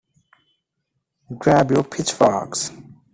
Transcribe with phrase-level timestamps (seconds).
[1.37, 2.71] Grab your pitchforks!